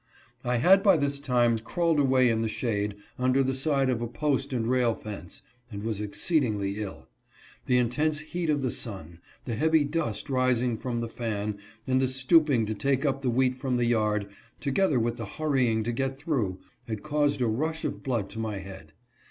I 0.43 0.55
had 0.55 0.81
by 0.81 0.97
this 0.97 1.19
time 1.19 1.59
crawled 1.59 1.99
away 1.99 2.27
in 2.31 2.41
the 2.41 2.47
shade, 2.49 2.95
under 3.19 3.43
the 3.43 3.53
side 3.53 3.87
of 3.87 4.01
a 4.01 4.07
post 4.07 4.51
and 4.51 4.65
rail 4.67 4.95
fence, 4.95 5.43
and 5.71 5.83
was 5.83 6.01
exceedingly 6.01 6.81
ill. 6.81 7.07
The 7.67 7.77
intense 7.77 8.17
heat 8.17 8.49
of 8.49 8.63
the 8.63 8.71
sun, 8.71 9.19
the 9.45 9.53
heavy 9.53 9.83
dust 9.83 10.27
rising 10.27 10.75
from 10.75 11.01
the 11.01 11.07
fan, 11.07 11.59
and 11.85 12.01
the 12.01 12.07
stooping 12.07 12.65
to 12.65 12.73
take 12.73 13.05
up 13.05 13.21
the 13.21 13.29
wheat 13.29 13.55
from 13.57 13.77
the 13.77 13.85
yard, 13.85 14.25
together 14.59 14.99
with 14.99 15.17
the 15.17 15.25
hurrying 15.37 15.83
to 15.83 15.91
get 15.91 16.17
through, 16.17 16.57
had 16.87 17.03
caused 17.03 17.39
a 17.39 17.45
rush 17.45 17.85
of 17.85 18.01
blood 18.01 18.27
to 18.31 18.39
my 18.39 18.57
head. 18.57 18.93